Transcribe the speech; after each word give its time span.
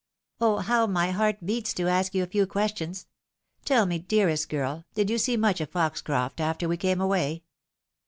"Oh, 0.41 0.57
how 0.57 0.87
my 0.87 1.11
heart 1.11 1.45
beats 1.45 1.75
to 1.75 1.87
ask 1.87 2.15
you 2.15 2.23
a 2.23 2.25
few 2.25 2.47
questions!. 2.47 3.05
Tell 3.65 3.85
me, 3.85 3.99
dearest 3.99 4.49
girl, 4.49 4.83
did 4.95 5.11
you 5.11 5.19
see 5.19 5.37
much 5.37 5.61
of 5.61 5.69
Poxorof 5.69 6.35
t 6.37 6.41
after 6.43 6.67
we 6.67 6.75
came 6.77 6.99
away 6.99 7.43